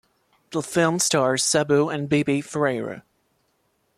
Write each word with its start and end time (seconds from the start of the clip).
The 0.49 0.63
film 0.63 0.97
stars 0.97 1.43
Sabu 1.43 1.89
and 1.89 2.09
Bibi 2.09 2.41
Ferreira. 2.41 3.03